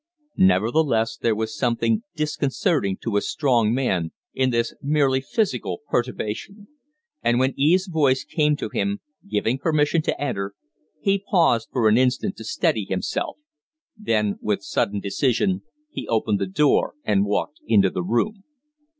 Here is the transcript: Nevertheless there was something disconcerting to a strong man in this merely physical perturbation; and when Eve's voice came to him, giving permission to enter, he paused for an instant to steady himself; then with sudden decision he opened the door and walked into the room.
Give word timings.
Nevertheless 0.39 1.15
there 1.15 1.35
was 1.35 1.55
something 1.55 2.01
disconcerting 2.15 2.97
to 3.03 3.17
a 3.17 3.21
strong 3.21 3.71
man 3.71 4.09
in 4.33 4.49
this 4.49 4.73
merely 4.81 5.21
physical 5.21 5.81
perturbation; 5.91 6.69
and 7.21 7.37
when 7.39 7.53
Eve's 7.55 7.85
voice 7.85 8.23
came 8.23 8.55
to 8.55 8.69
him, 8.69 9.01
giving 9.29 9.59
permission 9.59 10.01
to 10.01 10.19
enter, 10.19 10.55
he 11.01 11.19
paused 11.29 11.67
for 11.71 11.87
an 11.87 11.99
instant 11.99 12.35
to 12.37 12.43
steady 12.43 12.85
himself; 12.85 13.37
then 13.95 14.39
with 14.41 14.63
sudden 14.63 14.99
decision 15.01 15.61
he 15.91 16.07
opened 16.07 16.39
the 16.39 16.47
door 16.47 16.95
and 17.03 17.23
walked 17.23 17.59
into 17.67 17.91
the 17.91 18.01
room. 18.01 18.43